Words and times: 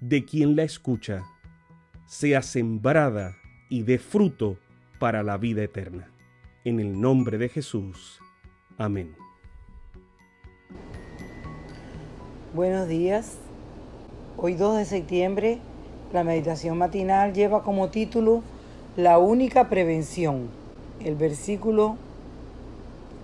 de 0.00 0.24
quien 0.24 0.56
la 0.56 0.62
escucha, 0.62 1.24
sea 2.06 2.42
sembrada 2.42 3.36
y 3.68 3.82
dé 3.82 3.98
fruto 3.98 4.58
para 4.98 5.22
la 5.22 5.36
vida 5.36 5.62
eterna. 5.62 6.10
En 6.64 6.80
el 6.80 7.00
nombre 7.00 7.38
de 7.38 7.48
Jesús. 7.48 8.20
Amén. 8.76 9.14
Buenos 12.54 12.88
días. 12.88 13.38
Hoy 14.36 14.54
2 14.54 14.78
de 14.78 14.84
septiembre, 14.84 15.58
la 16.12 16.24
meditación 16.24 16.78
matinal 16.78 17.32
lleva 17.32 17.62
como 17.62 17.90
título 17.90 18.42
La 18.96 19.18
única 19.18 19.68
prevención. 19.68 20.48
El 21.04 21.16
versículo 21.16 21.96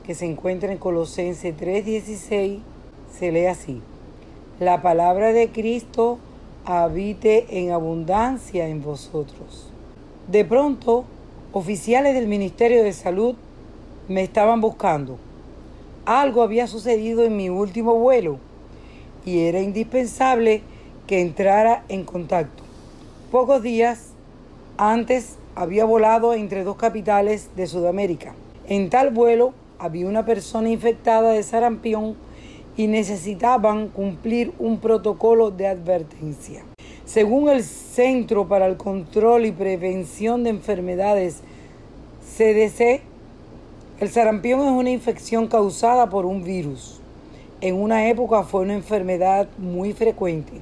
que 0.05 0.15
se 0.15 0.27
encuentra 0.27 0.71
en 0.71 0.79
Colosenses 0.79 1.57
3:16 1.57 2.61
se 3.13 3.33
lee 3.33 3.47
así. 3.47 3.81
La 4.61 4.83
palabra 4.83 5.33
de 5.33 5.51
Cristo 5.51 6.19
habite 6.65 7.61
en 7.61 7.73
abundancia 7.73 8.69
en 8.69 8.83
vosotros. 8.83 9.71
De 10.29 10.45
pronto, 10.45 11.05
oficiales 11.53 12.15
del 12.15 12.27
Ministerio 12.27 12.83
de 12.83 12.93
Salud 12.93 13.35
me 14.09 14.23
estaban 14.23 14.61
buscando. 14.61 15.19
Algo 16.07 16.43
había 16.43 16.67
sucedido 16.67 17.25
en 17.25 17.37
mi 17.37 17.51
último 17.51 17.95
vuelo 17.97 18.39
y 19.27 19.41
era 19.41 19.61
indispensable 19.61 20.63
que 21.07 21.21
entrara 21.21 21.85
en 21.89 22.05
contacto. 22.05 22.63
Pocos 23.31 23.63
días 23.63 24.13
antes 24.79 25.37
había 25.55 25.85
volado 25.85 26.35
entre 26.35 26.65
dos 26.65 26.77
capitales 26.77 27.51
de 27.57 27.67
Sudamérica. 27.67 28.35
En 28.67 28.89
tal 28.89 29.11
vuelo 29.11 29.53
había 29.79 30.07
una 30.07 30.25
persona 30.25 30.71
infectada 30.71 31.33
de 31.33 31.43
sarampión 31.43 32.17
y 32.77 32.87
necesitaban 32.87 33.89
cumplir 33.89 34.53
un 34.59 34.79
protocolo 34.79 35.51
de 35.51 35.67
advertencia. 35.69 36.65
Según 37.05 37.49
el 37.49 37.63
Centro 37.63 38.49
para 38.49 38.67
el 38.67 38.77
Control 38.77 39.47
y 39.47 39.53
Prevención 39.53 40.43
de 40.43 40.51
Enfermedades, 40.51 41.43
CDC, 42.37 43.03
el 44.01 44.11
sarampión 44.11 44.61
es 44.61 44.73
una 44.73 44.91
infección 44.91 45.47
causada 45.47 46.11
por 46.11 46.27
un 46.27 46.43
virus. 46.43 47.01
En 47.61 47.77
una 47.77 48.09
época 48.09 48.43
fue 48.43 48.63
una 48.63 48.75
enfermedad 48.75 49.49
muy 49.59 49.93
frecuente. 49.93 50.61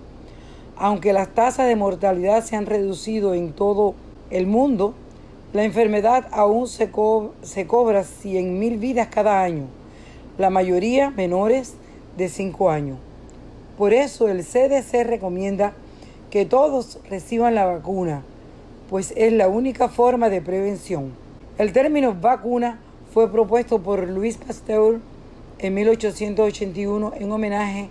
Aunque 0.76 1.12
las 1.12 1.28
tasas 1.28 1.66
de 1.66 1.76
mortalidad 1.76 2.44
se 2.44 2.56
han 2.56 2.66
reducido 2.66 3.34
en 3.34 3.52
todo 3.52 3.94
el 4.30 4.46
mundo, 4.46 4.94
la 5.52 5.64
enfermedad 5.64 6.28
aún 6.32 6.66
se, 6.66 6.90
se 7.42 7.66
cobra 7.66 8.02
100.000 8.02 8.78
vidas 8.78 9.08
cada 9.08 9.42
año, 9.42 9.64
la 10.38 10.50
mayoría 10.50 11.10
menores 11.10 11.74
de 12.16 12.28
5 12.28 12.70
años. 12.70 12.98
Por 13.78 13.92
eso 13.92 14.28
el 14.28 14.44
CDC 14.44 15.04
recomienda 15.04 15.72
que 16.30 16.46
todos 16.46 16.98
reciban 17.08 17.54
la 17.54 17.66
vacuna, 17.66 18.22
pues 18.88 19.12
es 19.16 19.32
la 19.32 19.48
única 19.48 19.88
forma 19.88 20.28
de 20.28 20.40
prevención. 20.40 21.12
El 21.58 21.72
término 21.72 22.14
vacuna 22.14 22.78
fue 23.12 23.30
propuesto 23.30 23.82
por 23.82 24.08
Louis 24.08 24.36
Pasteur 24.36 25.00
en 25.58 25.74
1881 25.74 27.12
en 27.16 27.32
homenaje 27.32 27.88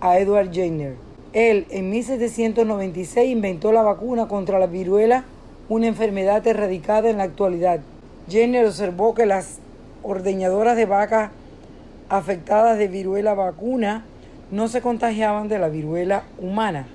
a 0.00 0.18
Edward 0.18 0.50
Jenner. 0.52 0.96
Él 1.32 1.66
en 1.70 1.90
1796 1.90 3.30
inventó 3.30 3.72
la 3.72 3.82
vacuna 3.82 4.28
contra 4.28 4.58
la 4.58 4.66
viruela, 4.66 5.24
una 5.68 5.86
enfermedad 5.86 6.46
erradicada 6.46 7.08
en 7.08 7.18
la 7.18 7.24
actualidad. 7.24 7.80
Jenner 8.28 8.66
observó 8.66 9.14
que 9.14 9.26
las 9.26 9.58
ordeñadoras 10.02 10.76
de 10.76 10.86
vaca 10.86 11.32
afectadas 12.12 12.76
de 12.76 12.88
viruela 12.88 13.32
vacuna 13.32 14.04
no 14.50 14.68
se 14.68 14.82
contagiaban 14.82 15.48
de 15.48 15.58
la 15.58 15.70
viruela 15.70 16.24
humana. 16.38 16.86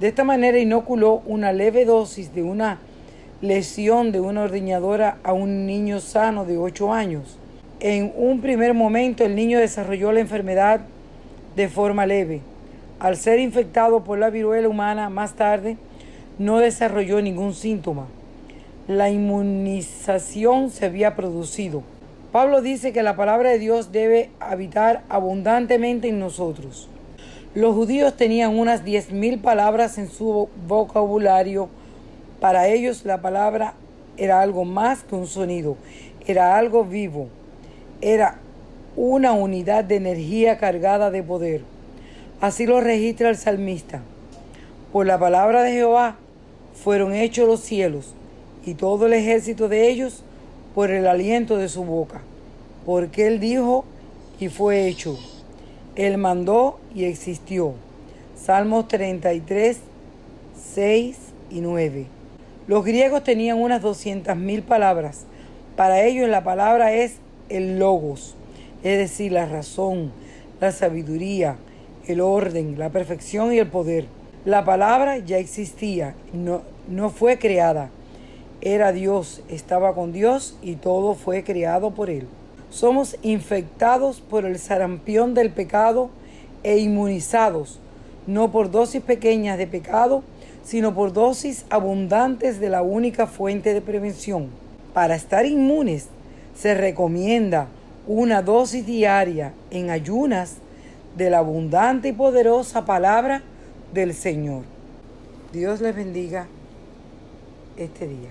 De 0.00 0.08
esta 0.08 0.24
manera 0.24 0.58
inoculó 0.58 1.20
una 1.26 1.52
leve 1.52 1.84
dosis 1.84 2.34
de 2.34 2.42
una 2.42 2.78
lesión 3.42 4.10
de 4.10 4.20
una 4.20 4.44
ordeñadora 4.44 5.18
a 5.22 5.34
un 5.34 5.66
niño 5.66 6.00
sano 6.00 6.46
de 6.46 6.56
8 6.56 6.94
años. 6.94 7.36
En 7.80 8.10
un 8.16 8.40
primer 8.40 8.72
momento 8.72 9.22
el 9.22 9.36
niño 9.36 9.58
desarrolló 9.58 10.12
la 10.12 10.20
enfermedad 10.20 10.80
de 11.54 11.68
forma 11.68 12.06
leve. 12.06 12.40
Al 13.00 13.18
ser 13.18 13.40
infectado 13.40 14.02
por 14.02 14.18
la 14.18 14.30
viruela 14.30 14.70
humana 14.70 15.10
más 15.10 15.34
tarde, 15.34 15.76
no 16.38 16.56
desarrolló 16.56 17.20
ningún 17.20 17.52
síntoma. 17.52 18.06
La 18.86 19.10
inmunización 19.10 20.70
se 20.70 20.86
había 20.86 21.16
producido. 21.16 21.82
Pablo 22.32 22.60
dice 22.60 22.92
que 22.92 23.02
la 23.02 23.16
palabra 23.16 23.50
de 23.50 23.58
Dios 23.58 23.90
debe 23.90 24.30
habitar 24.38 25.02
abundantemente 25.08 26.08
en 26.08 26.18
nosotros. 26.18 26.88
Los 27.54 27.74
judíos 27.74 28.16
tenían 28.18 28.58
unas 28.58 28.84
diez 28.84 29.10
mil 29.10 29.38
palabras 29.38 29.96
en 29.96 30.10
su 30.10 30.50
vocabulario. 30.66 31.70
Para 32.38 32.68
ellos 32.68 33.06
la 33.06 33.22
palabra 33.22 33.72
era 34.18 34.42
algo 34.42 34.66
más 34.66 35.04
que 35.04 35.14
un 35.14 35.26
sonido, 35.26 35.76
era 36.26 36.58
algo 36.58 36.84
vivo, 36.84 37.28
era 38.02 38.38
una 38.94 39.32
unidad 39.32 39.84
de 39.84 39.96
energía 39.96 40.58
cargada 40.58 41.10
de 41.10 41.22
poder. 41.22 41.62
Así 42.42 42.66
lo 42.66 42.82
registra 42.82 43.30
el 43.30 43.36
salmista. 43.36 44.02
Por 44.92 45.06
la 45.06 45.18
palabra 45.18 45.62
de 45.62 45.72
Jehová 45.72 46.16
fueron 46.74 47.14
hechos 47.14 47.48
los 47.48 47.60
cielos 47.60 48.14
y 48.66 48.74
todo 48.74 49.06
el 49.06 49.14
ejército 49.14 49.68
de 49.68 49.88
ellos 49.88 50.24
por 50.78 50.92
el 50.92 51.08
aliento 51.08 51.56
de 51.56 51.68
su 51.68 51.82
boca, 51.82 52.20
porque 52.86 53.26
él 53.26 53.40
dijo 53.40 53.84
y 54.38 54.48
fue 54.48 54.86
hecho. 54.86 55.18
Él 55.96 56.18
mandó 56.18 56.78
y 56.94 57.06
existió. 57.06 57.74
Salmos 58.40 58.86
33, 58.86 59.78
6 60.76 61.16
y 61.50 61.62
9. 61.62 62.06
Los 62.68 62.84
griegos 62.84 63.24
tenían 63.24 63.58
unas 63.58 63.82
200.000 63.82 64.62
palabras. 64.62 65.24
Para 65.74 66.04
ellos 66.04 66.28
la 66.28 66.44
palabra 66.44 66.92
es 66.92 67.16
el 67.48 67.80
logos, 67.80 68.36
es 68.84 68.98
decir, 68.98 69.32
la 69.32 69.46
razón, 69.46 70.12
la 70.60 70.70
sabiduría, 70.70 71.56
el 72.06 72.20
orden, 72.20 72.78
la 72.78 72.90
perfección 72.90 73.52
y 73.52 73.58
el 73.58 73.66
poder. 73.66 74.06
La 74.44 74.64
palabra 74.64 75.18
ya 75.18 75.38
existía, 75.38 76.14
no, 76.32 76.62
no 76.88 77.10
fue 77.10 77.36
creada 77.36 77.90
era 78.60 78.92
Dios, 78.92 79.42
estaba 79.48 79.94
con 79.94 80.12
Dios 80.12 80.56
y 80.62 80.76
todo 80.76 81.14
fue 81.14 81.44
creado 81.44 81.92
por 81.92 82.10
Él. 82.10 82.26
Somos 82.70 83.16
infectados 83.22 84.20
por 84.20 84.44
el 84.44 84.58
sarampión 84.58 85.34
del 85.34 85.50
pecado 85.50 86.10
e 86.62 86.78
inmunizados, 86.78 87.78
no 88.26 88.50
por 88.50 88.70
dosis 88.70 89.00
pequeñas 89.00 89.58
de 89.58 89.66
pecado, 89.66 90.22
sino 90.64 90.94
por 90.94 91.12
dosis 91.12 91.64
abundantes 91.70 92.60
de 92.60 92.68
la 92.68 92.82
única 92.82 93.26
fuente 93.26 93.72
de 93.72 93.80
prevención. 93.80 94.48
Para 94.92 95.14
estar 95.14 95.46
inmunes 95.46 96.08
se 96.54 96.74
recomienda 96.74 97.68
una 98.06 98.42
dosis 98.42 98.84
diaria 98.84 99.52
en 99.70 99.90
ayunas 99.90 100.56
de 101.16 101.30
la 101.30 101.38
abundante 101.38 102.08
y 102.08 102.12
poderosa 102.12 102.84
palabra 102.84 103.42
del 103.94 104.12
Señor. 104.14 104.64
Dios 105.52 105.80
les 105.80 105.94
bendiga 105.94 106.46
este 107.76 108.06
día. 108.06 108.30